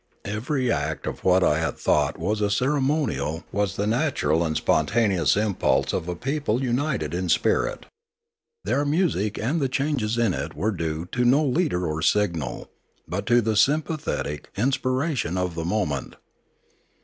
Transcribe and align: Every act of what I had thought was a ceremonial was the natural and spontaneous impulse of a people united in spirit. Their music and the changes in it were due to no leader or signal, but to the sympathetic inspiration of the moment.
Every 0.25 0.71
act 0.71 1.05
of 1.05 1.23
what 1.23 1.43
I 1.43 1.59
had 1.59 1.77
thought 1.77 2.17
was 2.17 2.41
a 2.41 2.49
ceremonial 2.49 3.43
was 3.51 3.75
the 3.75 3.85
natural 3.85 4.43
and 4.43 4.57
spontaneous 4.57 5.37
impulse 5.37 5.93
of 5.93 6.09
a 6.09 6.15
people 6.15 6.63
united 6.63 7.13
in 7.13 7.29
spirit. 7.29 7.85
Their 8.63 8.83
music 8.83 9.37
and 9.37 9.61
the 9.61 9.69
changes 9.69 10.17
in 10.17 10.33
it 10.33 10.55
were 10.55 10.71
due 10.71 11.05
to 11.11 11.23
no 11.23 11.45
leader 11.45 11.85
or 11.85 12.01
signal, 12.01 12.71
but 13.07 13.27
to 13.27 13.41
the 13.41 13.55
sympathetic 13.55 14.49
inspiration 14.57 15.37
of 15.37 15.53
the 15.53 15.65
moment. 15.65 16.15